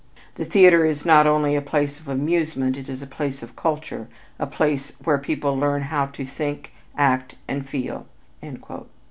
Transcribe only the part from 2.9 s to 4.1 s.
a place of culture,